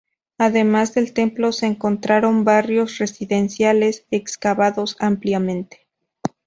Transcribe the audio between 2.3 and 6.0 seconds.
barrios residenciales, excavados ampliamente.